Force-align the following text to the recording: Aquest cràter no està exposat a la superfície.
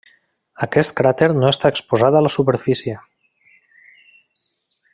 Aquest 0.65 0.93
cràter 1.01 1.27
no 1.43 1.51
està 1.55 1.71
exposat 1.75 2.17
a 2.19 2.23
la 2.29 2.31
superfície. 2.37 2.97